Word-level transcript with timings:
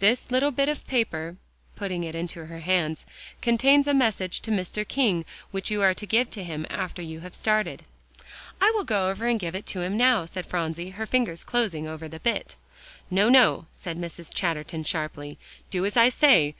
This 0.00 0.32
little 0.32 0.50
bit 0.50 0.68
of 0.68 0.84
paper," 0.88 1.36
putting 1.76 2.02
it 2.02 2.16
into 2.16 2.46
her 2.46 2.58
hands, 2.58 3.06
"contains 3.40 3.86
a 3.86 3.94
message 3.94 4.40
to 4.40 4.50
Mr. 4.50 4.82
King, 4.84 5.24
which 5.52 5.70
you 5.70 5.82
are 5.82 5.94
to 5.94 6.04
give 6.04 6.34
him 6.34 6.66
after 6.68 7.00
you 7.00 7.20
have 7.20 7.32
started." 7.32 7.84
"I 8.60 8.72
will 8.74 8.82
go 8.82 9.10
and 9.10 9.38
give 9.38 9.54
it 9.54 9.66
to 9.66 9.82
him 9.82 9.96
now," 9.96 10.24
said 10.24 10.46
Phronsie, 10.46 10.90
her 10.90 11.06
fingers 11.06 11.44
closing 11.44 11.86
over 11.86 12.08
the 12.08 12.18
bit. 12.18 12.56
"No, 13.08 13.28
no," 13.28 13.66
said 13.72 13.96
Mrs. 13.96 14.34
Chatterton 14.34 14.82
sharply, 14.82 15.38
"do 15.70 15.86
as 15.86 15.96
I 15.96 16.08
say. 16.08 16.56